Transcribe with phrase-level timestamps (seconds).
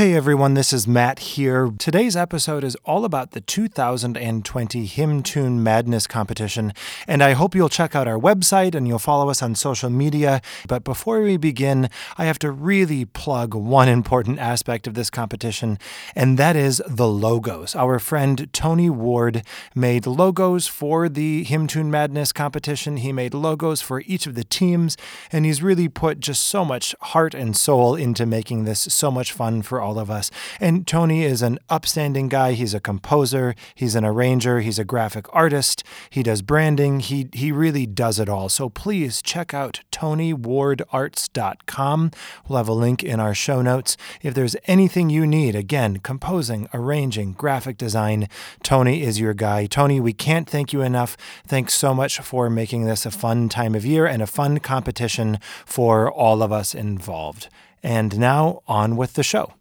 [0.00, 1.70] Hey everyone, this is Matt here.
[1.78, 6.72] Today's episode is all about the 2020 Hymn Tune Madness competition,
[7.06, 10.40] and I hope you'll check out our website and you'll follow us on social media.
[10.66, 15.78] But before we begin, I have to really plug one important aspect of this competition,
[16.16, 17.76] and that is the logos.
[17.76, 19.42] Our friend Tony Ward
[19.74, 22.96] made logos for the Hymn Tune Madness competition.
[22.96, 24.96] He made logos for each of the teams,
[25.30, 29.34] and he's really put just so much heart and soul into making this so much
[29.34, 30.30] fun for all of us.
[30.60, 32.52] And Tony is an upstanding guy.
[32.52, 37.50] He's a composer, he's an arranger, he's a graphic artist, he does branding, he, he
[37.52, 38.48] really does it all.
[38.48, 42.10] So please check out TonyWardArts.com.
[42.48, 43.96] We'll have a link in our show notes.
[44.22, 48.28] If there's anything you need, again, composing, arranging, graphic design,
[48.62, 49.66] Tony is your guy.
[49.66, 51.16] Tony, we can't thank you enough.
[51.46, 55.38] Thanks so much for making this a fun time of year and a fun competition
[55.66, 57.48] for all of us involved.
[57.82, 59.54] And now on with the show.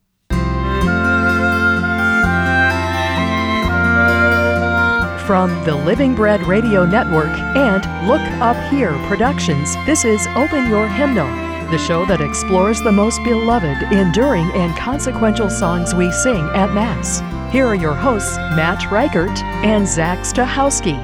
[5.30, 10.88] From the Living Bread Radio Network and Look Up Here Productions, this is Open Your
[10.88, 11.28] Hymnal,
[11.70, 17.20] the show that explores the most beloved, enduring, and consequential songs we sing at Mass.
[17.54, 20.98] Here are your hosts, Matt Reichert and Zach Stachowski.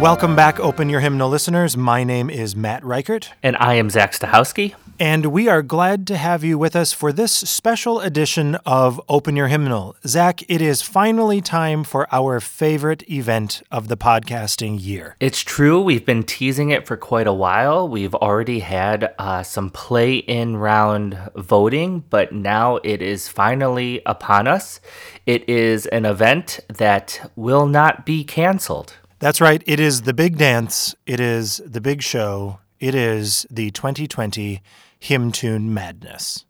[0.00, 1.76] Welcome back, Open Your Hymnal listeners.
[1.76, 3.32] My name is Matt Reichert.
[3.42, 4.74] And I am Zach Stachowski.
[5.00, 9.34] And we are glad to have you with us for this special edition of Open
[9.34, 9.96] Your Hymnal.
[10.06, 15.16] Zach, it is finally time for our favorite event of the podcasting year.
[15.18, 15.80] It's true.
[15.80, 17.88] We've been teasing it for quite a while.
[17.88, 24.46] We've already had uh, some play in round voting, but now it is finally upon
[24.46, 24.80] us.
[25.24, 28.98] It is an event that will not be canceled.
[29.18, 29.62] That's right.
[29.64, 34.62] It is the big dance, it is the big show, it is the 2020
[34.98, 36.46] Hymn Tune Madness.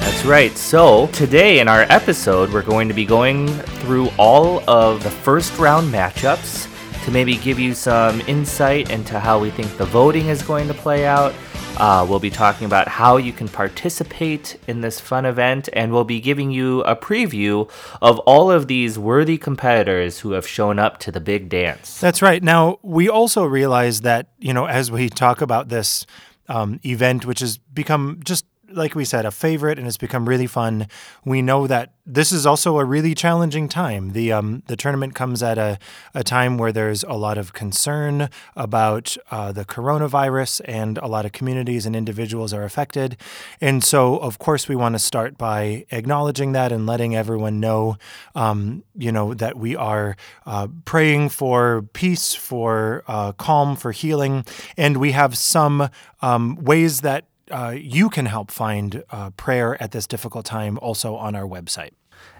[0.00, 0.56] That's right.
[0.56, 5.58] So, today in our episode, we're going to be going through all of the first
[5.58, 6.68] round matchups
[7.04, 10.74] to maybe give you some insight into how we think the voting is going to
[10.74, 11.34] play out.
[11.78, 16.04] Uh, we'll be talking about how you can participate in this fun event, and we'll
[16.04, 17.68] be giving you a preview
[18.00, 21.98] of all of these worthy competitors who have shown up to the big dance.
[21.98, 22.42] That's right.
[22.42, 26.06] Now, we also realize that, you know, as we talk about this
[26.48, 28.44] um, event, which has become just
[28.74, 30.86] like we said, a favorite, and it's become really fun.
[31.24, 34.10] We know that this is also a really challenging time.
[34.10, 35.78] The um, the tournament comes at a,
[36.14, 41.24] a time where there's a lot of concern about uh, the coronavirus, and a lot
[41.24, 43.16] of communities and individuals are affected.
[43.60, 47.96] And so, of course, we want to start by acknowledging that and letting everyone know,
[48.34, 54.44] um, you know, that we are uh, praying for peace, for uh, calm, for healing,
[54.76, 55.88] and we have some
[56.20, 61.14] um, ways that uh, you can help find uh, prayer at this difficult time also
[61.14, 61.92] on our website.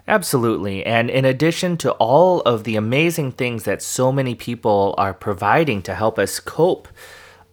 [0.07, 0.85] Absolutely.
[0.85, 5.81] And in addition to all of the amazing things that so many people are providing
[5.83, 6.87] to help us cope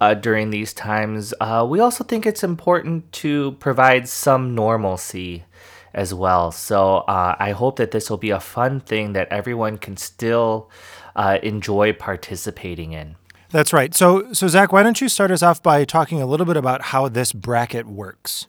[0.00, 5.44] uh, during these times, uh, we also think it's important to provide some normalcy
[5.93, 6.50] as well.
[6.50, 10.70] So uh, I hope that this will be a fun thing that everyone can still
[11.43, 13.16] enjoy participating in.
[13.50, 13.94] That's right.
[13.94, 16.83] So, so Zach, why don't you start us off by talking a little bit about
[16.83, 18.47] how this bracket works?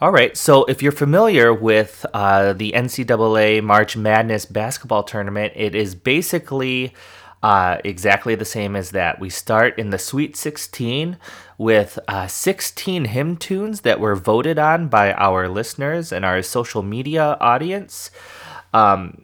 [0.00, 0.36] All right.
[0.36, 6.94] So, if you're familiar with uh, the NCAA March Madness basketball tournament, it is basically
[7.42, 9.20] uh, exactly the same as that.
[9.20, 11.18] We start in the Sweet 16
[11.58, 16.82] with uh, 16 hymn tunes that were voted on by our listeners and our social
[16.82, 18.10] media audience.
[18.72, 19.23] Um,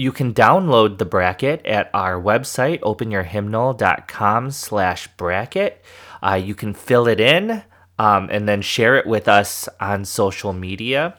[0.00, 5.84] you can download the bracket at our website, openyourhymnal.com slash bracket.
[6.22, 7.62] Uh, you can fill it in
[7.98, 11.18] um, and then share it with us on social media.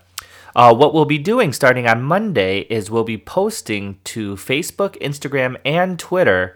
[0.55, 5.57] Uh, what we'll be doing starting on Monday is we'll be posting to Facebook, Instagram,
[5.63, 6.55] and Twitter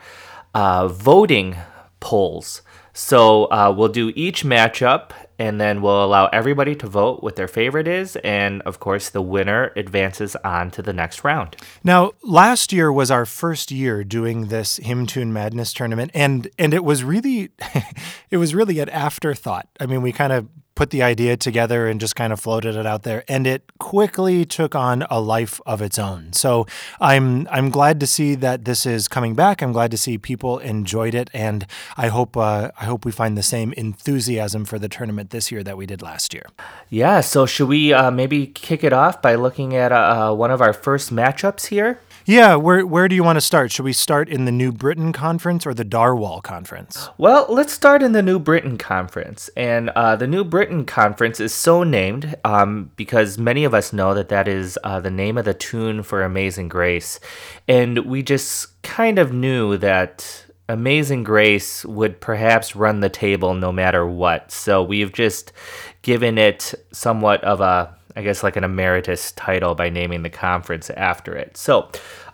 [0.55, 1.55] uh, voting
[1.99, 2.63] polls.
[2.91, 7.47] So uh, we'll do each matchup and then we'll allow everybody to vote what their
[7.47, 11.55] favorite is and of course the winner advances on to the next round.
[11.83, 16.73] Now last year was our first year doing this hymn tune madness tournament and and
[16.73, 17.51] it was really
[18.29, 19.67] it was really an afterthought.
[19.79, 22.85] I mean we kind of put the idea together and just kind of floated it
[22.85, 26.33] out there and it quickly took on a life of its own.
[26.33, 26.65] So
[26.99, 29.61] i'm i'm glad to see that this is coming back.
[29.61, 31.65] I'm glad to see people enjoyed it and
[31.97, 35.63] i hope uh, i hope we find the same enthusiasm for the tournament this year
[35.63, 36.45] that we did last year.
[36.89, 40.61] Yeah so should we uh, maybe kick it off by looking at uh, one of
[40.61, 43.71] our first matchups here Yeah, where where do you want to start?
[43.71, 47.07] Should we start in the New Britain Conference or the Darwall Conference?
[47.19, 49.47] Well, let's start in the New Britain Conference.
[49.55, 54.15] And uh, the New Britain Conference is so named um, because many of us know
[54.15, 57.19] that that is uh, the name of the tune for Amazing Grace.
[57.67, 63.71] And we just kind of knew that Amazing Grace would perhaps run the table no
[63.71, 64.51] matter what.
[64.51, 65.53] So we've just
[66.01, 70.89] given it somewhat of a I guess like an emeritus title by naming the conference
[70.91, 71.57] after it.
[71.57, 71.89] So,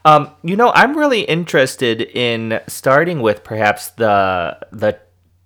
[0.05, 4.99] um, you know, I'm really interested in starting with perhaps the the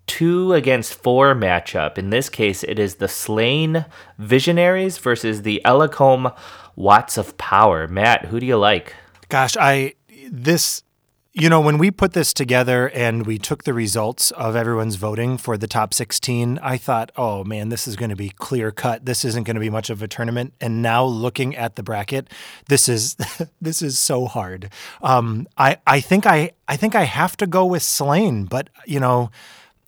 [0.08, 1.98] two against four matchup.
[1.98, 3.86] In this case, it is the Slane
[4.18, 6.32] Visionaries versus the Ellacombs
[6.76, 7.88] Watts of Power.
[7.88, 8.94] Matt, who do you like?
[9.30, 9.94] Gosh, I
[10.30, 10.84] this
[11.38, 15.38] you know, when we put this together and we took the results of everyone's voting
[15.38, 19.06] for the top 16, I thought, oh man, this is going to be clear cut.
[19.06, 20.54] This isn't going to be much of a tournament.
[20.62, 22.30] And now looking at the bracket,
[22.70, 23.18] this is
[23.62, 24.72] this is so hard.
[25.02, 29.02] Um, I I think I I think I have to go with Slane, but you
[29.02, 29.30] know,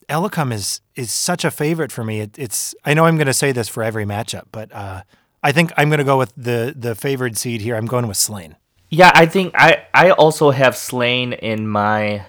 [0.09, 2.19] Ellacombs is is such a favorite for me.
[2.19, 5.03] It, it's I know I'm going to say this for every matchup, but uh,
[5.43, 7.77] I think I'm going to go with the the favored seed here.
[7.77, 8.57] I'm going with Slane.
[8.89, 12.25] Yeah, I think I I also have Slane in my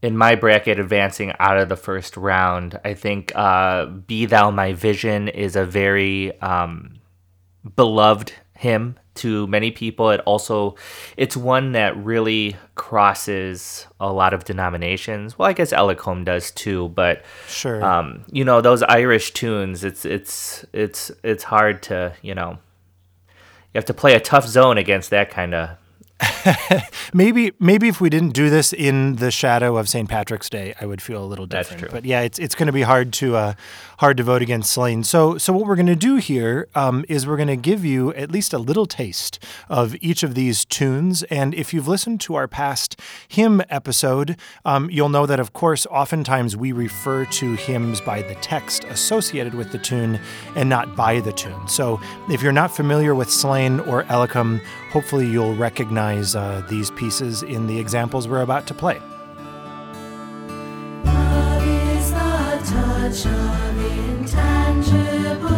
[0.00, 2.78] in my bracket advancing out of the first round.
[2.84, 7.00] I think uh, "Be Thou My Vision" is a very um,
[7.76, 10.10] beloved hymn to many people.
[10.10, 10.76] It also
[11.16, 15.38] it's one that really crosses a lot of denominations.
[15.38, 19.84] Well, I guess Ellacombs does too, but sure, um, you know those Irish tunes.
[19.84, 22.58] It's it's it's it's hard to you know
[23.72, 25.76] you have to play a tough zone against that kind of
[27.14, 30.08] maybe maybe if we didn't do this in the shadow of St.
[30.08, 31.90] Patrick's Day, I would feel a little different.
[31.92, 33.54] But yeah, it's it's going to be hard to uh,
[33.98, 35.04] hard to vote against Slane.
[35.04, 38.12] So so what we're going to do here um, is we're going to give you
[38.14, 39.38] at least a little taste
[39.68, 41.22] of each of these tunes.
[41.24, 45.86] And if you've listened to our past hymn episode, um, you'll know that of course
[45.86, 50.18] oftentimes we refer to hymns by the text associated with the tune
[50.56, 51.68] and not by the tune.
[51.68, 54.60] So if you're not familiar with Slane or Ellacombs,
[54.90, 59.00] hopefully you'll recognize recognize uh, these pieces in the examples we're about to play.
[61.04, 65.57] Love is the touch of intangible.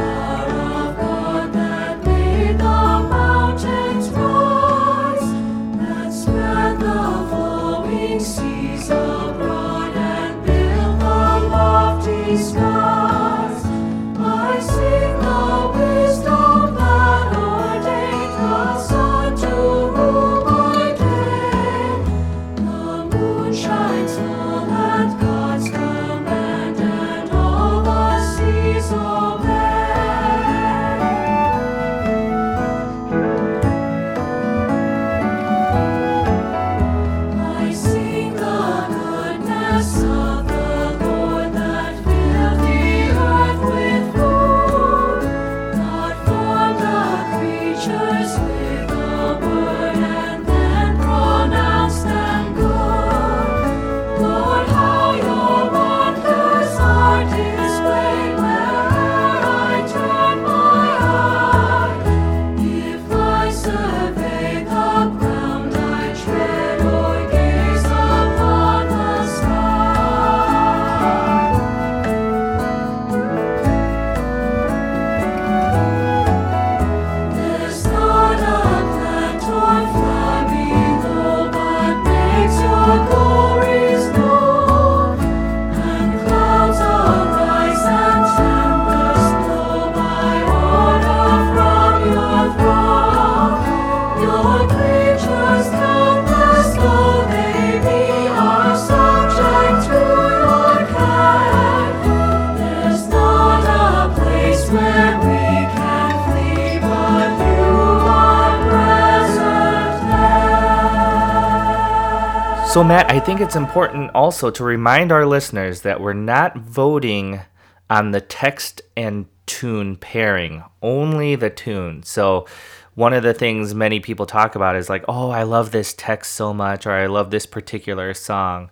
[112.71, 117.41] So, Matt, I think it's important also to remind our listeners that we're not voting
[117.89, 122.03] on the text and tune pairing, only the tune.
[122.03, 122.47] So,
[122.95, 126.33] one of the things many people talk about is like, oh, I love this text
[126.33, 128.71] so much, or I love this particular song.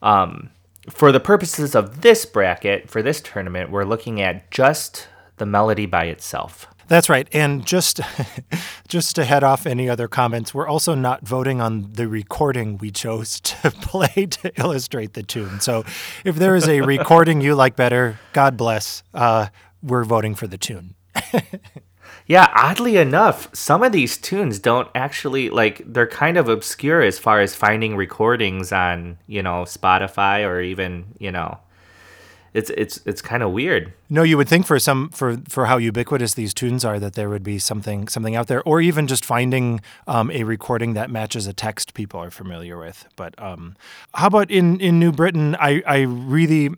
[0.00, 0.48] Um,
[0.88, 5.84] for the purposes of this bracket, for this tournament, we're looking at just the melody
[5.84, 6.68] by itself.
[6.88, 7.28] That's right.
[7.32, 8.00] And just
[8.88, 12.90] just to head off any other comments, we're also not voting on the recording we
[12.90, 15.60] chose to play to illustrate the tune.
[15.60, 15.84] So
[16.24, 19.02] if there is a recording you like better, God bless.
[19.12, 19.48] Uh,
[19.82, 20.94] we're voting for the tune.
[22.26, 27.18] yeah, oddly enough, some of these tunes don't actually like they're kind of obscure as
[27.18, 31.58] far as finding recordings on, you know, Spotify or even, you know,
[32.56, 33.92] it's it's it's kind of weird.
[34.08, 37.28] No, you would think for some for for how ubiquitous these tunes are that there
[37.28, 41.46] would be something something out there, or even just finding um, a recording that matches
[41.46, 43.06] a text people are familiar with.
[43.14, 43.76] But um,
[44.14, 45.54] how about in in New Britain?
[45.60, 46.70] I I really.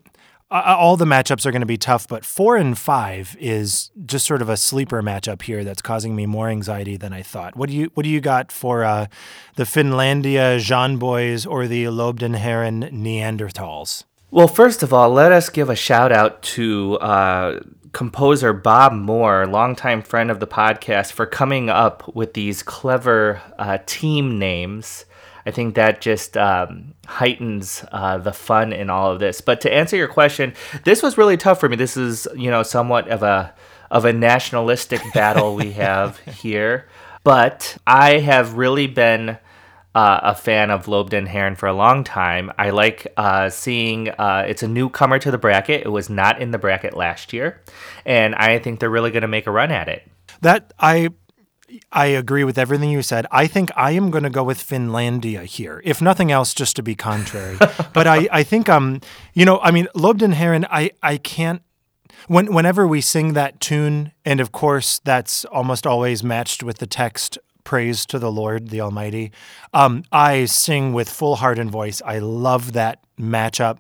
[0.50, 4.25] Uh, all the matchups are going to be tough, but four and five is just
[4.25, 7.54] sort of a sleeper matchup here that's causing me more anxiety than I thought.
[7.54, 9.08] What do you What do you got for uh,
[9.56, 14.04] the Finlandia Jean Boys or the Lobe den Herren Neanderthals?
[14.30, 17.61] Well, first of all, let us give a shout out to uh,
[17.92, 23.78] composer Bob Moore, longtime friend of the podcast, for coming up with these clever uh,
[23.87, 25.06] team names.
[25.47, 29.40] I think that just um, heightens uh, the fun in all of this.
[29.40, 30.52] But to answer your question,
[30.85, 31.76] this was really tough for me.
[31.76, 33.54] This is, you know, somewhat of a
[33.90, 36.87] of a nationalistic battle we have here.
[37.25, 39.38] But I have really been
[39.99, 42.52] uh, a fan of Lobe den Herren for a long time.
[42.57, 45.85] I like uh, seeing uh, it's a newcomer to the bracket.
[45.85, 47.61] It was not in the bracket last year,
[48.07, 50.09] and I think they're really going to make a run at it.
[50.40, 51.09] That I
[51.90, 53.26] I agree with everything you said.
[53.33, 56.83] I think I am going to go with Finlandia here, if nothing else, just to
[56.85, 57.57] be contrary.
[57.93, 59.00] but I, I think um,
[59.35, 61.62] you know, I mean, Lobe den Herren, I I can't.
[62.28, 66.87] When, whenever we sing that tune, and of course that's almost always matched with the
[66.87, 67.38] text
[67.69, 69.31] praise to the Lord, the Almighty.
[69.75, 72.01] Um, I sing with full heart and voice.
[72.03, 73.77] I love that matchup.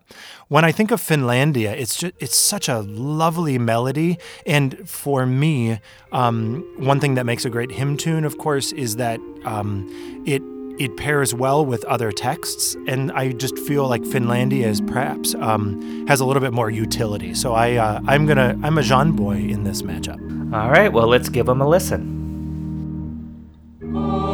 [0.48, 5.80] When I think of Finlandia, it's just it's such a lovely melody, and for me,
[6.12, 9.88] um, one thing that makes a great hymn tune, of course, is that um,
[10.26, 10.42] it
[10.78, 16.06] it pairs well with other texts, and I just feel like Finlandia is perhaps um,
[16.08, 17.32] has a little bit more utility.
[17.32, 20.20] So I uh, I'm gonna I'm a Jean boy in this matchup.
[20.52, 22.27] All right, well let's give them a listen.
[23.94, 24.27] All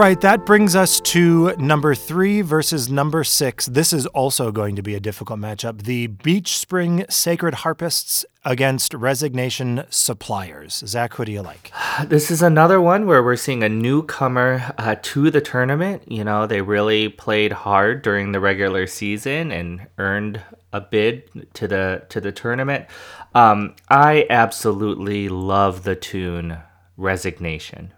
[0.00, 3.66] right, that brings us to number three versus number six.
[3.66, 5.82] This is also going to be a difficult matchup.
[5.82, 10.82] The Beach Spring Sacred Harpists against Resignation Suppliers.
[10.86, 11.70] Zach, who do you like?
[12.06, 16.10] This is another one where we're seeing a newcomer uh, to the tournament.
[16.10, 20.40] You know, they really played hard during the regular season and earned
[20.72, 22.86] a bid to the to the tournament.
[23.34, 26.56] Um, I absolutely love the tune
[26.96, 27.92] Resignation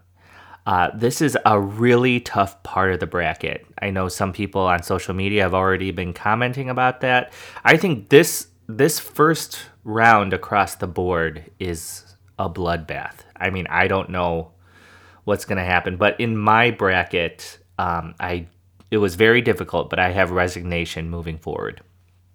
[0.67, 3.67] uh, this is a really tough part of the bracket.
[3.81, 7.33] I know some people on social media have already been commenting about that.
[7.65, 13.17] I think this this first round across the board is a bloodbath.
[13.37, 14.53] I mean, I don't know
[15.25, 18.47] what's going to happen, but in my bracket, um, I
[18.91, 21.81] it was very difficult, but I have resignation moving forward.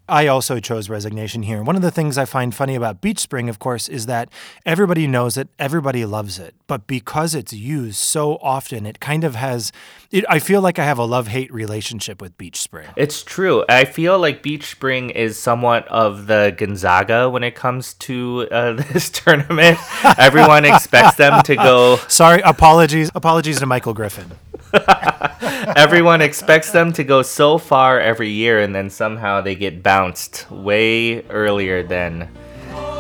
[0.10, 1.62] I also chose resignation here.
[1.62, 4.30] One of the things I find funny about Beach Spring, of course, is that
[4.66, 6.56] everybody knows it, everybody loves it.
[6.66, 9.72] But because it's used so often, it kind of has.
[10.10, 12.88] It, I feel like I have a love hate relationship with Beach Spring.
[12.96, 13.66] It's true.
[13.68, 18.74] I feel like Beach Spring is somewhat of the Gonzaga when it comes to uh,
[18.94, 19.78] this tournament.
[20.18, 21.98] Everyone expects them to go.
[22.08, 23.12] Sorry, apologies.
[23.14, 24.32] Apologies to Michael Griffin.
[25.76, 30.50] Everyone expects them to go so far every year, and then somehow they get bounced
[30.52, 32.30] way earlier than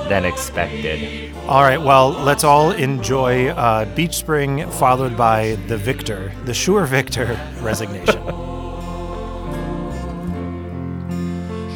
[0.07, 1.33] than expected.
[1.47, 6.85] All right, well, let's all enjoy uh, Beach Spring, followed by the victor, the sure
[6.85, 8.21] victor, resignation.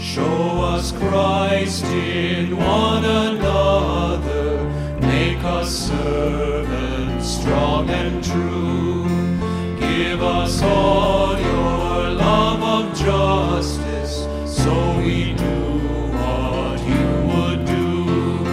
[0.01, 4.63] Show us Christ in one another,
[5.01, 9.10] make us servants strong and true.
[10.03, 15.59] Give us all your love of justice, so we do
[16.21, 18.43] what you would do.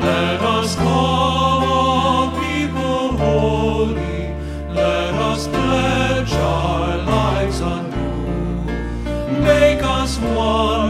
[0.00, 4.34] Let us call all people holy,
[4.74, 8.64] let us pledge our lives anew.
[9.40, 10.81] Make us one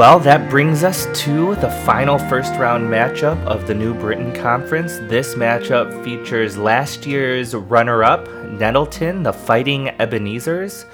[0.00, 4.96] Well, that brings us to the final first round matchup of the New Britain Conference.
[5.10, 10.86] This matchup features last year's runner up, Nettleton, the Fighting Ebenezers,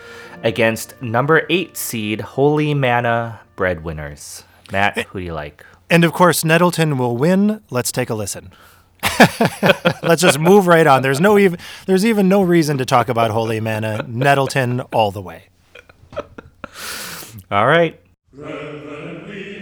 [0.42, 4.42] against number eight seed, Holy Manna Breadwinners.
[4.72, 5.64] Matt, who do you like?
[5.88, 7.62] And of course, Nettleton will win.
[7.70, 8.50] Let's take a listen.
[10.02, 11.02] Let's just move right on.
[11.02, 14.04] There's no even there's even no reason to talk about Holy Manna.
[14.08, 15.44] Nettleton all the way.
[17.52, 18.00] All right.
[18.36, 19.55] Reverend, we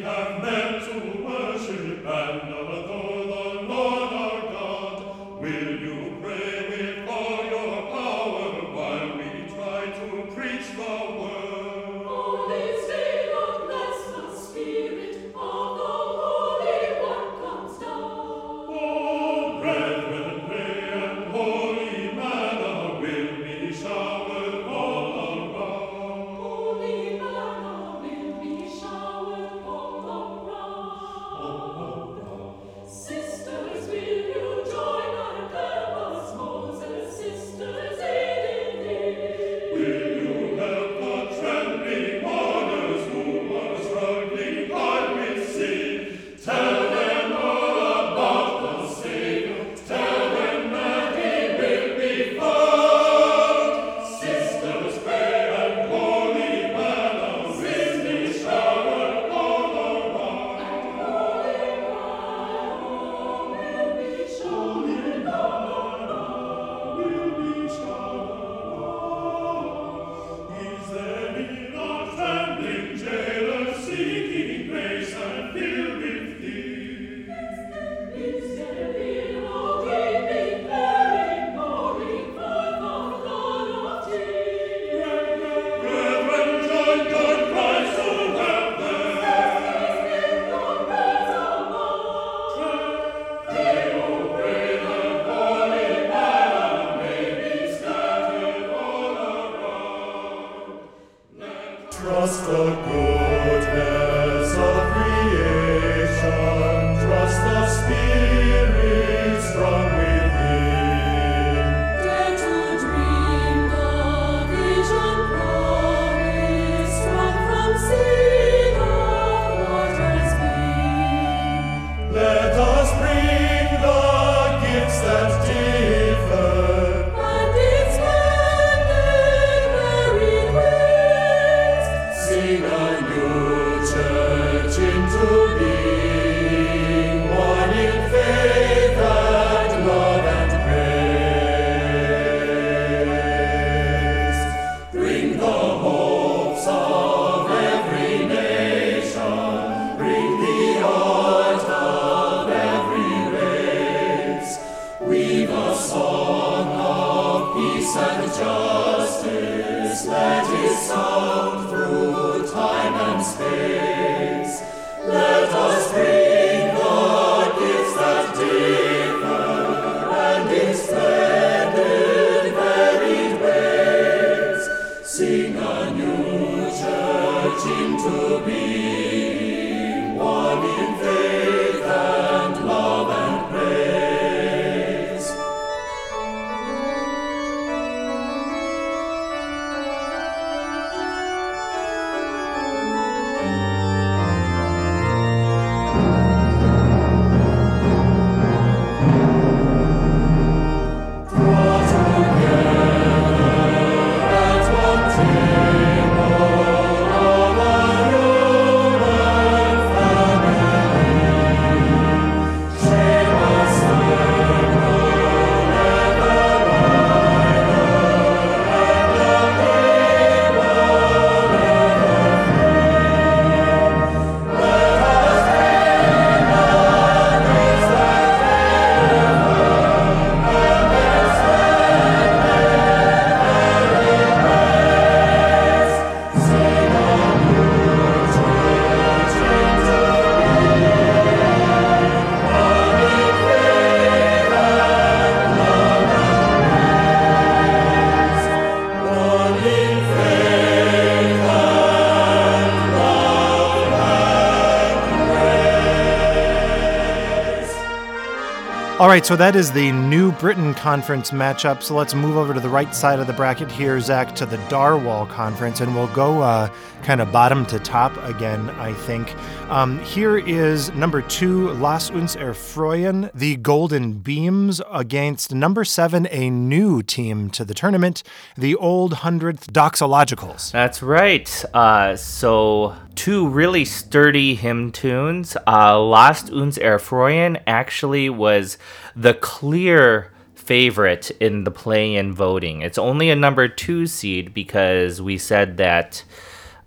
[259.14, 261.85] right, so that is the New Britain Conference matchup.
[261.85, 264.57] So let's move over to the right side of the bracket here, Zach, to the
[264.66, 266.68] Darwall Conference, and we'll go uh,
[267.05, 269.33] kind of bottom to top again, I think.
[269.75, 276.49] Um, here is number two, Lasst uns erfreuen, the Golden Beams, against number seven, a
[276.49, 278.23] new team to the tournament,
[278.57, 280.71] the Old Hundredth Doxologicals.
[280.71, 281.65] That's right.
[281.75, 285.57] Uh, so two really sturdy hymn tunes.
[285.67, 288.79] Uh, Lasst uns erfreuen actually was
[289.17, 292.83] the clear favorite in the play-in voting.
[292.83, 296.23] It's only a number two seed because we said that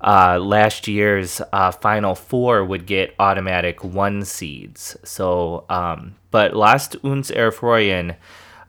[0.02, 4.96] uh, last year's uh, final four would get automatic one seeds.
[5.04, 8.16] So, um, but Lasst uns erfreuen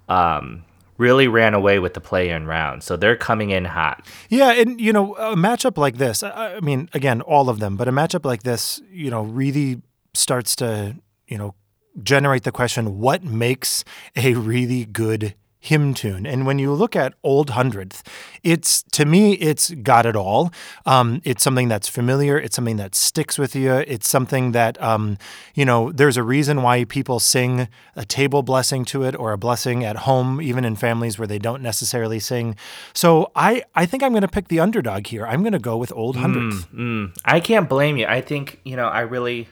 [0.09, 0.65] um,
[0.97, 4.07] really ran away with the play-in round, so they're coming in hot.
[4.29, 7.89] Yeah, and you know, a matchup like this, I mean, again, all of them, but
[7.89, 9.83] a matchup like this, you know, really
[10.15, 11.55] starts to, you know,
[12.03, 13.85] generate the question what makes
[14.17, 16.27] a really good hymn tune?
[16.27, 18.03] And when you look at Old Hundredth,
[18.43, 20.53] it's to me, it's got it all.
[20.87, 25.19] Um, it's something that's familiar, it's something that sticks with you, it's something that, um,
[25.55, 29.39] you know, there's a reason why people sing a table blessing to it or a
[29.39, 32.57] blessing at home, even in families where they don't necessarily sing.
[32.93, 35.27] So I, I think I'm going to pick the underdog here.
[35.27, 36.69] I'm going to go with Old Hundredth.
[36.73, 38.07] Mm, I can't blame you.
[38.07, 39.49] I think, you know, I really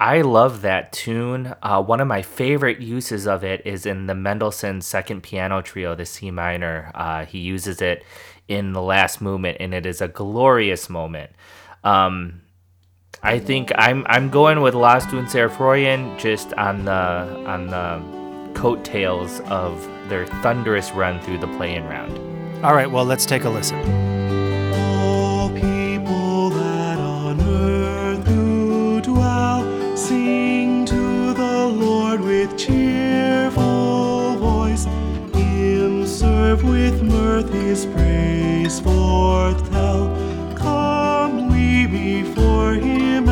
[0.00, 1.54] I love that tune.
[1.62, 5.94] Uh, one of my favorite uses of it is in the Mendelssohn second piano trio,
[5.94, 6.90] the C minor.
[6.94, 8.04] Uh, he uses it
[8.48, 11.30] in the last movement, and it is a glorious moment.
[11.84, 12.42] Um,
[13.22, 18.02] I think I'm I'm going with Lasst uns erfreuen just on the on the
[18.58, 22.18] coattails of their thunderous run through the play-in round.
[22.64, 24.13] All right, well, let's take a listen.
[32.44, 34.84] With cheerful voice.
[35.34, 40.14] Him serve with mirth, his praise forth tell.
[40.54, 43.28] Come we before him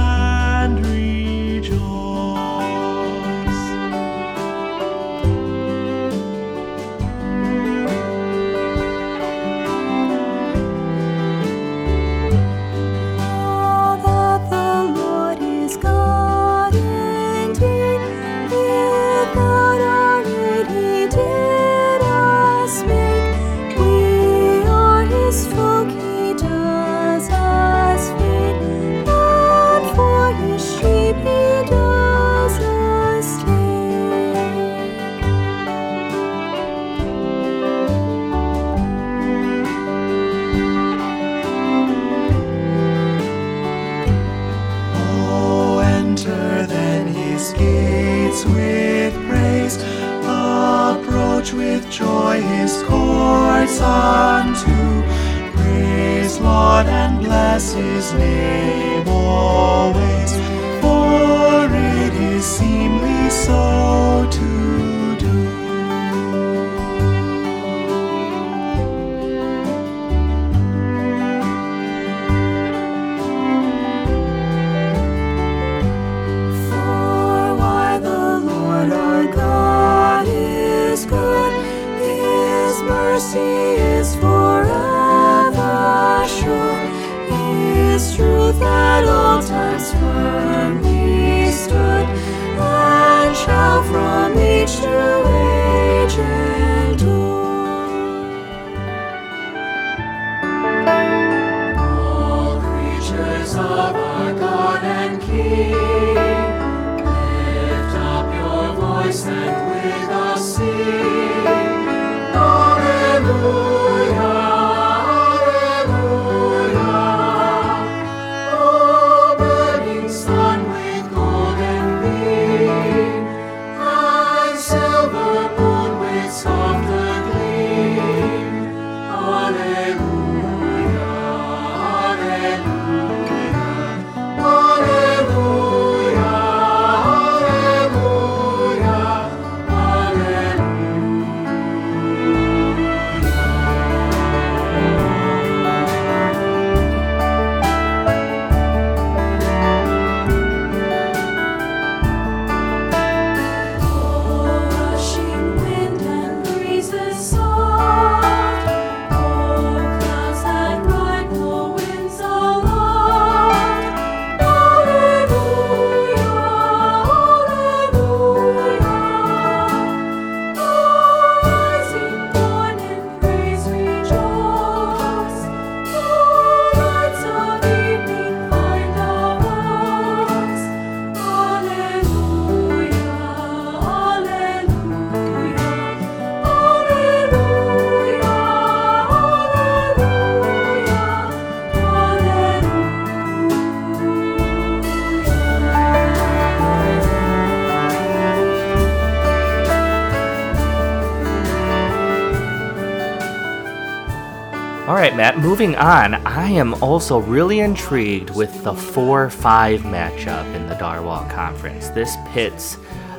[205.52, 206.14] moving on.
[206.26, 211.90] I am also really intrigued with the 4 5 matchup in the Darwall Conference.
[211.90, 212.78] This pits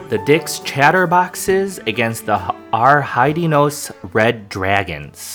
[0.09, 2.39] the Dix Chatterboxes against the
[2.73, 5.32] Ar Hyd y Nos Red Dragons.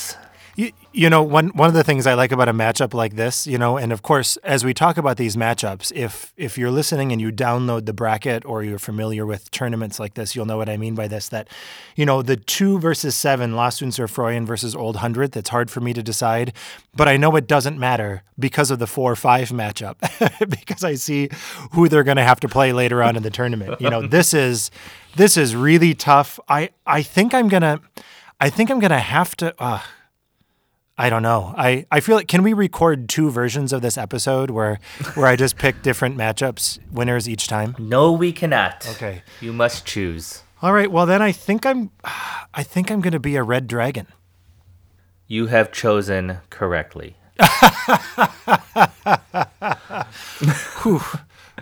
[0.99, 3.57] You, know, one one of the things I like about a matchup like this, you
[3.57, 7.20] know, and of course, as we talk about these matchups, if if you're listening and
[7.20, 10.76] you download the bracket or you're familiar with tournaments like this, you'll know what I
[10.76, 11.28] mean by this.
[11.28, 11.49] That,
[11.94, 15.80] you know, the two versus seven, Lost und Freuen versus Old Hundred, that's hard for
[15.80, 16.53] me to decide,
[16.96, 19.96] but I know it doesn't matter because of the four five matchup,
[20.51, 21.28] because I see
[21.72, 23.80] who they're going to have to play later on in the tournament.
[23.80, 24.70] You know, this is
[25.16, 26.40] this is really tough.
[26.49, 27.80] I I think I'm gonna,
[28.40, 29.55] I think I'm gonna have to.
[29.62, 29.80] Uh,
[31.01, 31.55] I don't know.
[31.57, 34.80] I, I feel like can we record two versions of this episode where
[35.14, 37.76] where I just pick different matchups winners each time?
[37.78, 38.84] No, we cannot.
[38.96, 39.22] Okay.
[39.40, 40.42] You must choose.
[40.61, 40.90] All right.
[40.90, 41.92] Well, then I think I'm
[42.53, 44.09] I think I'm going to be a red dragon.
[45.28, 47.16] You have chosen correctly.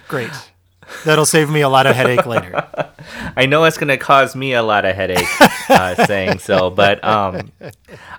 [0.08, 0.30] Great.
[1.04, 2.66] That'll save me a lot of headache later.
[3.36, 5.26] I know it's going to cause me a lot of headache
[5.70, 7.52] uh, saying so, but um,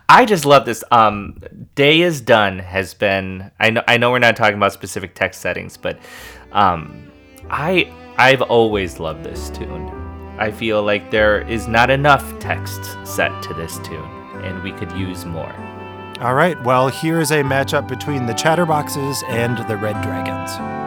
[0.09, 0.83] I just love this.
[0.91, 1.41] Um,
[1.75, 3.51] Day is done has been.
[3.59, 3.83] I know.
[3.87, 5.99] I know we're not talking about specific text settings, but
[6.51, 7.11] um,
[7.49, 9.89] I I've always loved this tune.
[10.39, 14.11] I feel like there is not enough text set to this tune,
[14.43, 15.53] and we could use more.
[16.19, 16.61] All right.
[16.63, 20.86] Well, here's a matchup between the Chatterboxes and the Red Dragons.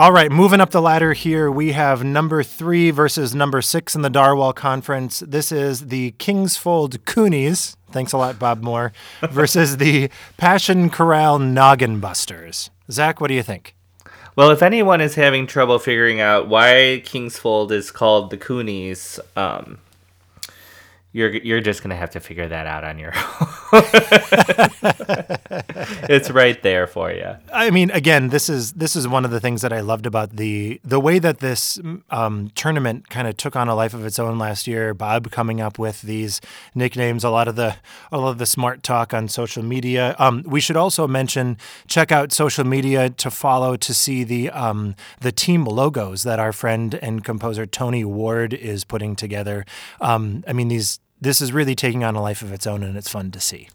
[0.00, 4.00] All right, moving up the ladder here, we have number three versus number six in
[4.00, 5.20] the Darwall Conference.
[5.20, 7.76] This is the Kingsfold Coonies.
[7.90, 8.94] Thanks a lot, Bob Moore.
[9.30, 12.70] versus the Passion Chorale Noggin Busters.
[12.90, 13.76] Zach, what do you think?
[14.36, 19.80] Well, if anyone is having trouble figuring out why Kingsfold is called the Coonies, um,
[21.12, 23.48] you're you're just gonna have to figure that out on your own.
[26.08, 27.34] it's right there for you.
[27.52, 30.36] I mean, again, this is this is one of the things that I loved about
[30.36, 31.80] the the way that this
[32.10, 34.94] um, tournament kind of took on a life of its own last year.
[34.94, 36.40] Bob coming up with these
[36.76, 37.74] nicknames, a lot of the
[38.12, 40.14] a lot of the smart talk on social media.
[40.20, 41.56] Um, we should also mention
[41.88, 46.52] check out social media to follow to see the um, the team logos that our
[46.52, 49.66] friend and composer Tony Ward is putting together.
[50.00, 52.96] Um, I mean, these this is really taking on a life of its own, and
[52.96, 53.68] it's fun to see.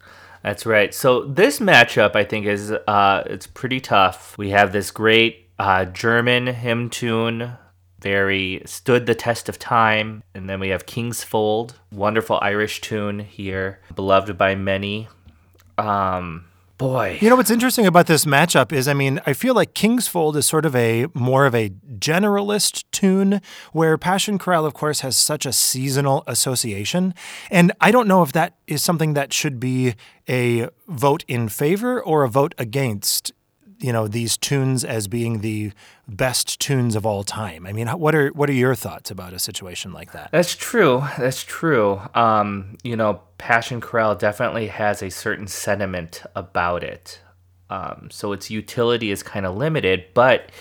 [0.43, 0.93] That's right.
[0.93, 4.37] So this matchup, I think, is uh, it's pretty tough.
[4.37, 7.53] We have this great uh, German hymn tune,
[7.99, 13.79] very stood the test of time, and then we have Kingsfold, wonderful Irish tune here,
[13.95, 15.07] beloved by many.
[15.77, 16.45] Um,
[16.77, 20.35] boy, You know what's interesting about this matchup is, I mean, I feel like Kingsfold
[20.35, 25.15] is sort of a more of a generalist tune, where Passion Chorale, of course, has
[25.15, 27.13] such a seasonal association,
[27.49, 29.95] and I don't know if that is something that should be
[30.27, 33.31] a vote in favor or a vote against.
[33.79, 35.71] You know these tunes as being the
[36.07, 37.65] best tunes of all time.
[37.65, 40.29] I mean, what are what are your thoughts about a situation like that?
[40.31, 41.03] That's true.
[41.17, 42.01] That's true.
[42.13, 47.21] Um, you know, Passion Chorale definitely has a certain sentiment about it.
[47.69, 50.51] Um, so its utility is kind of limited, but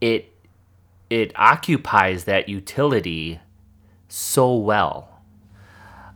[0.00, 0.32] it
[1.10, 3.38] it occupies that utility
[4.08, 5.20] so well.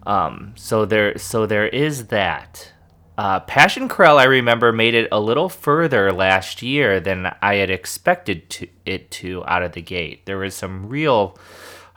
[0.06, 2.72] Um, so there, so there is that.
[3.18, 7.70] Uh, Passion Chorale, I remember, made it a little further last year than I had
[7.70, 10.26] expected to, it to out of the gate.
[10.26, 11.38] There was some real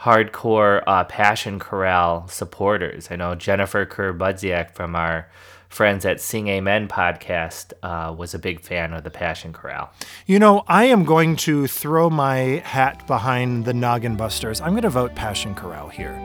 [0.02, 3.10] hardcore uh, Passion Chorale supporters.
[3.12, 5.30] I know Jennifer Kerr Budziak from our
[5.68, 9.92] friends at Sing Amen podcast uh, was a big fan of the Passion Chorale.
[10.26, 14.62] You know, I am going to throw my hat behind the Noggin Busters.
[14.62, 16.18] I'm going to vote Passion Chorale here.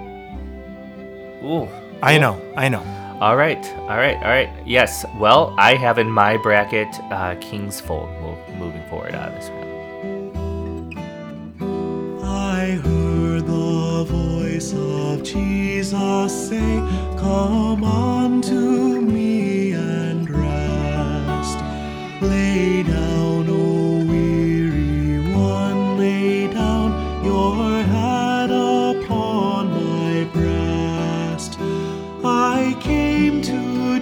[1.42, 1.68] Ooh.
[2.02, 3.03] I know, I know.
[3.24, 4.50] All right, all right, all right.
[4.66, 5.06] Yes.
[5.18, 10.94] Well, I have in my bracket uh, Kingsfold mo- moving forward out of this round.
[12.22, 16.76] I heard the voice of Jesus say,
[17.18, 21.58] Come unto me and rest.
[22.20, 23.48] Lay down,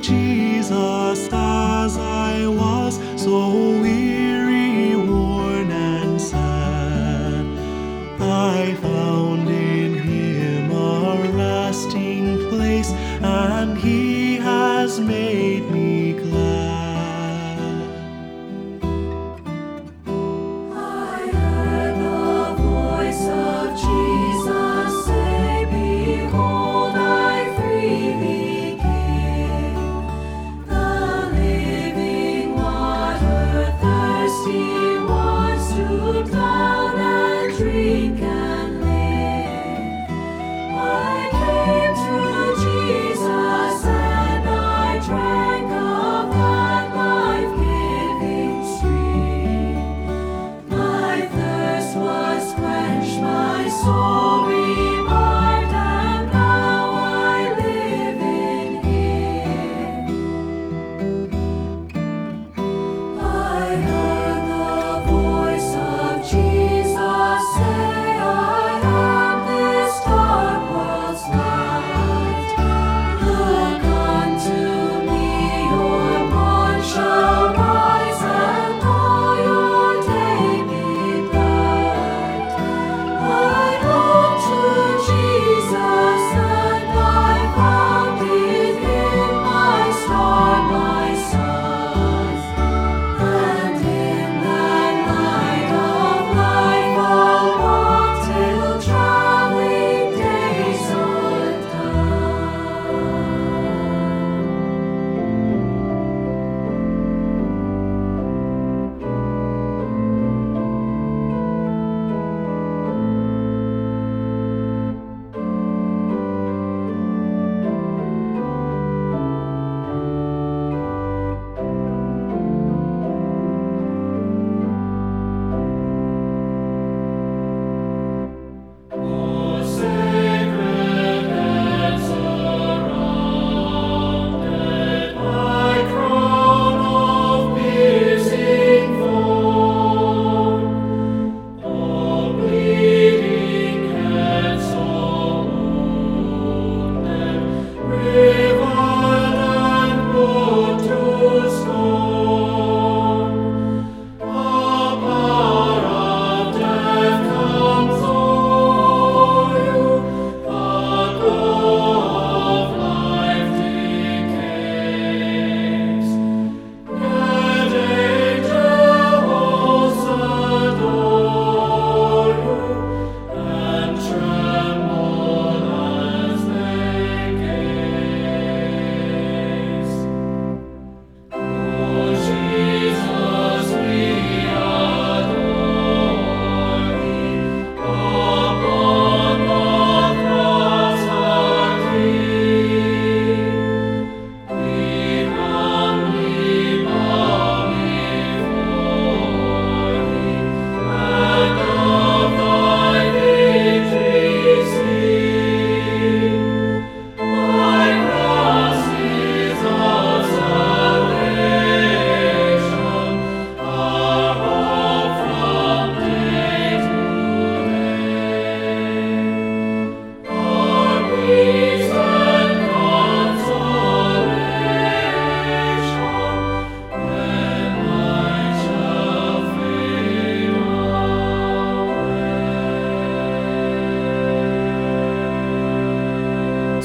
[0.02, 7.46] Jesus as I was, so weary, worn, and sad.
[8.20, 12.90] I found in him a resting place,
[13.22, 15.81] and he has made me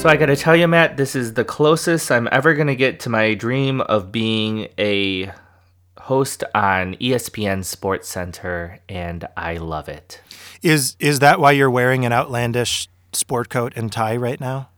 [0.08, 3.10] So I gotta tell you, Matt, this is the closest I'm ever gonna get to
[3.10, 5.34] my dream of being a
[6.00, 10.22] host on ESPN Sports Center, and I love it.
[10.64, 14.70] Is is that why you're wearing an outlandish sport coat and tie right now?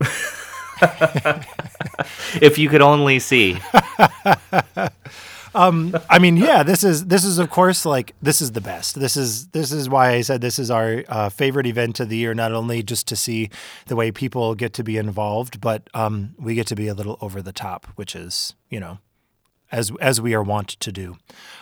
[2.40, 3.58] If you could only see.
[5.56, 9.00] I mean, yeah, this is this is of course like this is the best.
[9.00, 12.16] This is this is why I said this is our uh, favorite event of the
[12.16, 12.34] year.
[12.34, 13.50] Not only just to see
[13.86, 17.16] the way people get to be involved, but um, we get to be a little
[17.20, 18.98] over the top, which is you know,
[19.72, 21.16] as as we are wont to do.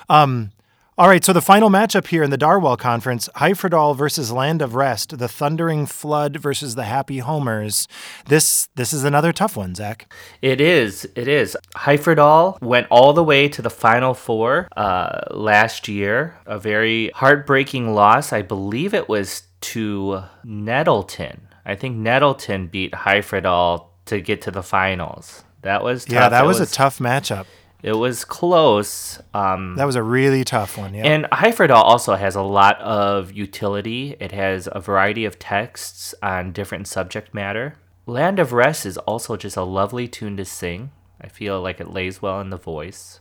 [0.09, 0.51] Um,
[0.97, 4.75] all right, so the final matchup here in the Darwall Conference: Hyfrydol versus Land of
[4.75, 7.89] Rest, the Thundering Flood versus the Happy Homers.
[8.27, 10.13] This this is another tough one, Zach.
[10.41, 11.09] It is.
[11.17, 11.57] It is.
[11.75, 16.39] Hyfrydol went all the way to the final four uh, last year.
[16.47, 18.33] A very heartbreaking loss.
[18.33, 21.49] I believe it was to Nettleton.
[21.67, 25.45] I think Nettleton beat Hyfrydol to get to the finals.
[25.63, 26.13] That was tough.
[26.13, 27.47] Yeah, that It was, a tough matchup.
[27.85, 29.21] It was close.
[29.35, 30.95] Um, That was a really tough one.
[30.95, 31.05] Yeah.
[31.05, 34.17] and Hyfrydol also has a lot of utility.
[34.19, 37.77] It has a variety of texts on different subject matter.
[38.07, 40.93] Land of Rest is also just a lovely tune to sing.
[41.21, 43.21] I feel like it lays well in the voice.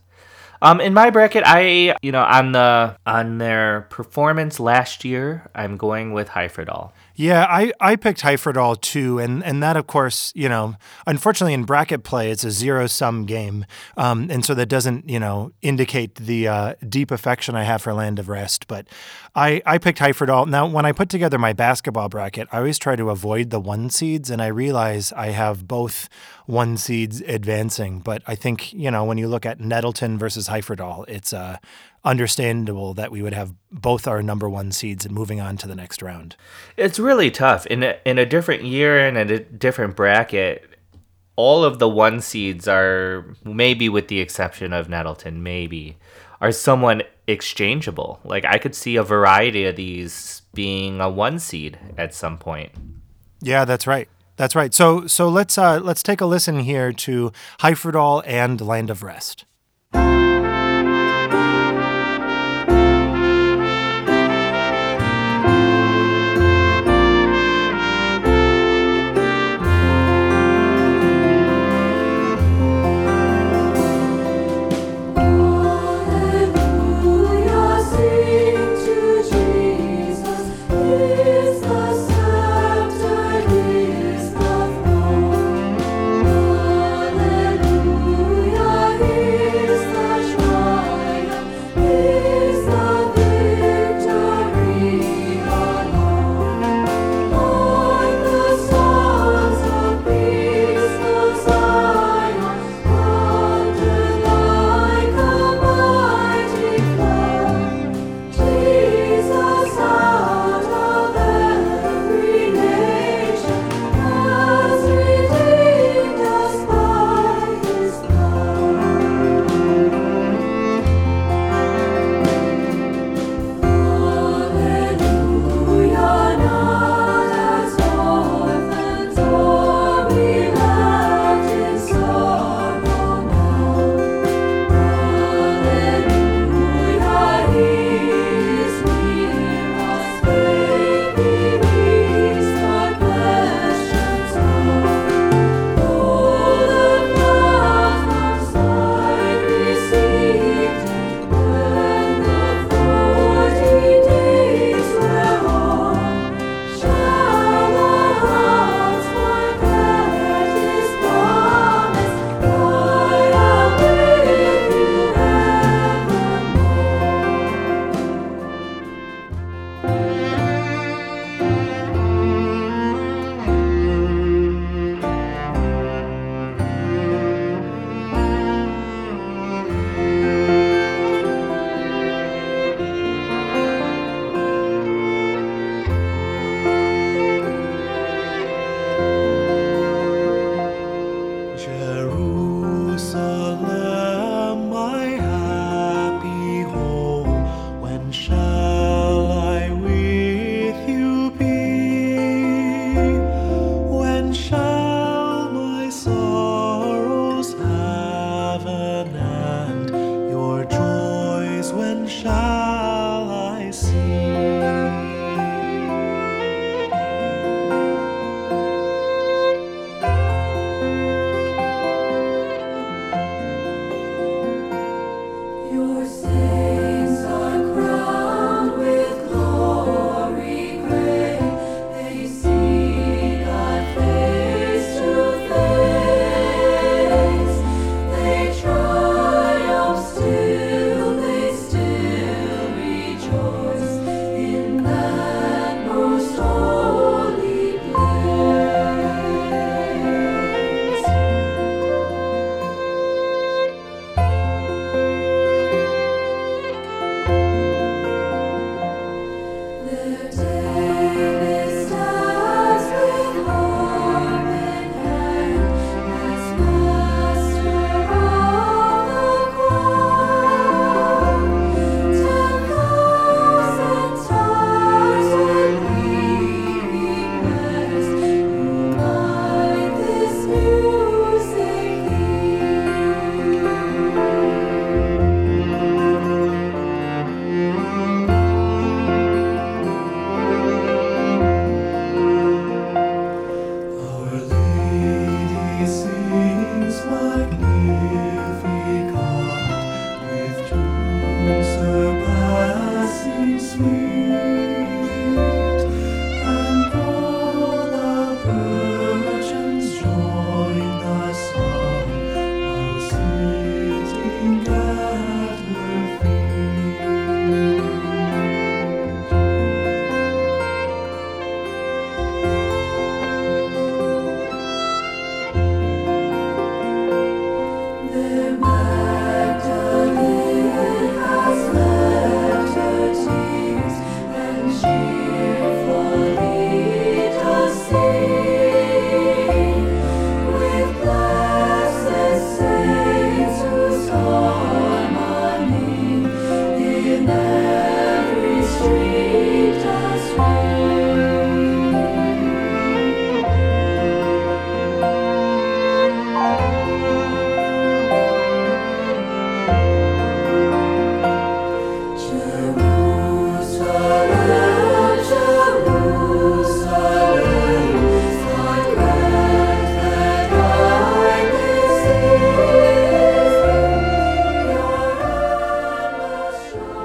[0.61, 5.76] Um, in my bracket, I you know on the on their performance last year, I'm
[5.76, 6.91] going with Hyfrydol.
[7.16, 11.64] Yeah, I, I picked Hyfrydol too, and, and that of course, you know, unfortunately in
[11.64, 13.66] bracket play it's a zero sum game,
[13.97, 17.93] um, and so that doesn't you know indicate the uh, deep affection I have for
[17.93, 18.68] Land of Rest.
[18.68, 18.88] But
[19.36, 20.47] I I picked Hyfrydol.
[20.47, 23.91] Now when I put together my basketball bracket, I always try to avoid the one
[23.91, 26.09] seeds, and I realize I have both
[26.46, 28.00] one seeds advancing.
[28.00, 31.58] But I think you know when you look at Nettleton versus Hyfrydol, it's uh,
[32.04, 35.76] understandable that we would have both our number one seeds and moving on to the
[35.76, 36.36] next round.
[36.78, 40.70] It's really tough in a, in a different year and a different bracket.
[41.36, 45.98] All of the one seeds are maybe with the exception of Nettleton, maybe
[46.41, 48.20] are somewhat exchangeable.
[48.24, 52.72] Like I could see a variety of these being a one seed at some point.
[53.41, 54.10] Yeah, that's right.
[54.36, 54.73] That's right.
[54.73, 59.45] So so let's uh, let's take a listen here to Hyfrydol and Land of Rest.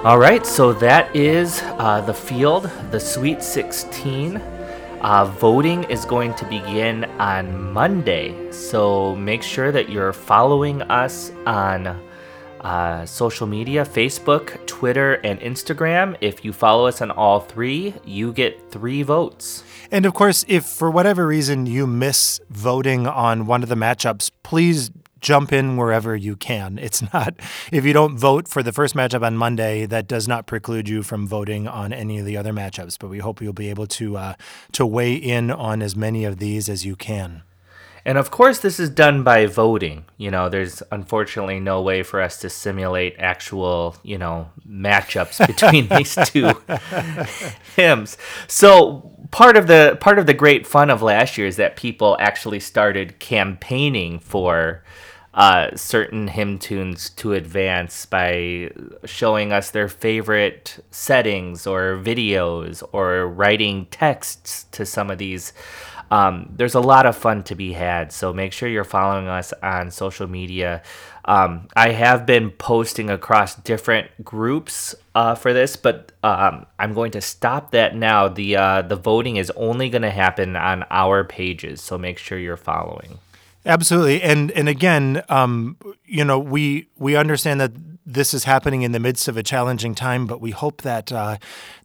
[0.09, 4.39] All right, so that is uh, the field, the Sweet 16.
[4.39, 11.31] Uh, voting is going to begin on Monday, so make sure that you're following us
[11.45, 11.89] on
[12.63, 16.17] uh, social media Facebook, Twitter, and Instagram.
[16.23, 19.63] If you follow us on all three, you get three votes.
[19.91, 24.31] And of course, if for whatever reason you miss voting on one of the matchups,
[24.43, 24.91] please
[25.21, 26.79] jump in wherever you can.
[26.89, 27.35] It's not,
[27.71, 31.03] if you don't vote for the first matchup on Monday, that does not preclude you
[31.03, 32.97] from voting on any of the other matchups.
[32.99, 34.35] But we hope you'll be able to, uh,
[34.73, 37.43] to weigh in on as many of these as you can.
[38.09, 40.07] And of course, this is done by voting.
[40.17, 45.89] You know, there's unfortunately no way for us to simulate actual, you know, matchups between
[45.89, 46.53] these two
[47.77, 48.17] hymns.
[48.47, 52.17] So part of the part of the great fun of last year is that people
[52.19, 54.83] actually started campaigning for
[55.35, 58.71] uh, certain hymn tunes to advance by
[59.05, 65.53] showing us their favorite settings or videos or writing texts to some of these
[66.11, 68.13] um, there's a lot of fun to be had.
[68.13, 70.83] So make sure you're following us on social media.
[71.25, 77.11] Um, I have been posting across different groups uh, for this, but um, I'm going
[77.13, 78.29] to stop that now.
[78.29, 82.39] The uh, the voting is only going to happen on our pages, so make sure
[82.39, 83.19] you're following.
[83.67, 87.73] Absolutely, and and again, um, you know, we we understand that
[88.11, 91.37] this is happening in the midst of a challenging time, but we hope that uh,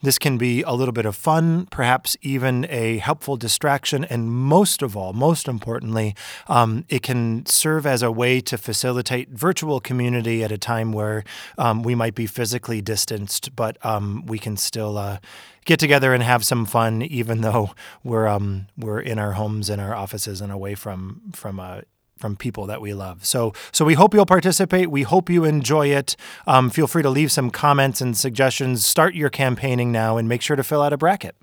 [0.02, 4.82] this can be a little bit of fun, perhaps even a helpful distraction, and most
[4.82, 6.16] of all, most importantly,
[6.48, 11.26] um, it can serve as a way to facilitate virtual community at a time where
[11.58, 14.98] um, we might be physically distanced, but um, we can still.
[14.98, 15.18] Uh,
[15.66, 17.72] get together and have some fun, even though
[18.04, 21.82] we're um, we're in our homes and our offices and away from from uh,
[22.24, 23.26] from people that we love.
[23.26, 24.90] So so we hope you'll participate.
[24.90, 26.16] We hope you enjoy it.
[26.48, 28.86] Um, feel free to leave some comments and suggestions.
[28.86, 31.36] Start your campaigning now, and make sure to fill out a bracket.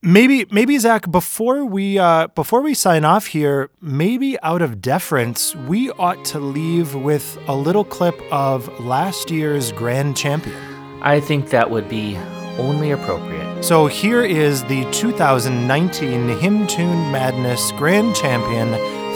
[0.00, 5.56] Maybe maybe Zach, before we uh, before we sign off here, maybe out of deference,
[5.56, 10.56] we ought to leave with a little clip of last year's grand champion.
[11.02, 12.16] I think that would be
[12.58, 13.64] only appropriate.
[13.64, 18.68] So here is the 2019 Hymn Tune Madness Grand Champion,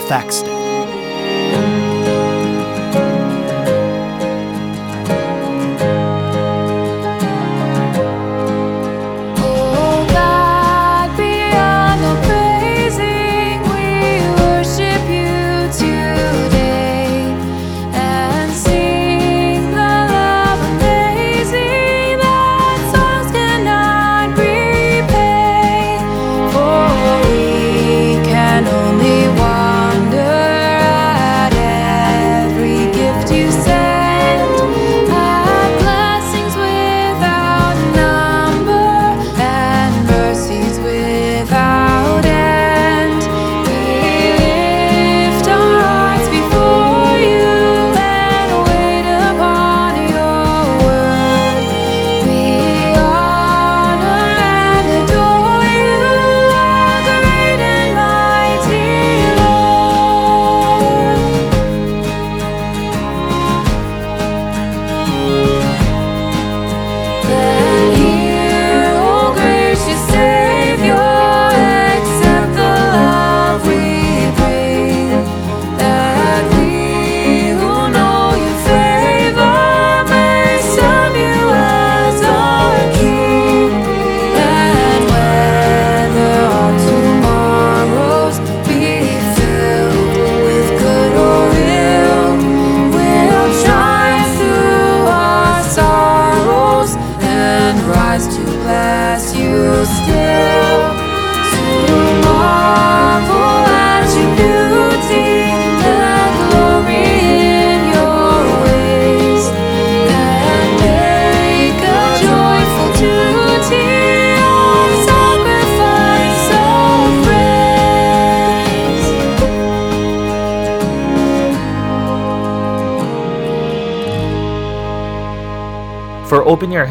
[0.09, 0.62] Thaxted.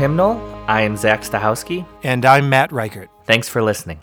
[0.03, 0.36] Hymnal,
[0.66, 1.86] I am Zach Stachowski.
[2.03, 3.09] And I'm Matt Reichert.
[3.24, 4.00] Thanks for listening.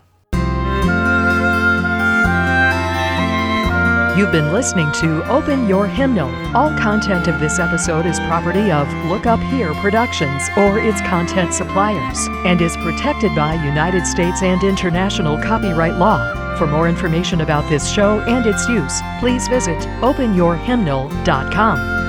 [4.16, 6.30] You've been listening to Open Your Hymnal.
[6.56, 11.52] All content of this episode is property of Look Up Here Productions or its content
[11.52, 16.56] suppliers and is protected by United States and international copyright law.
[16.56, 21.99] For more information about this show and its use, please visit openyourhymnal.com.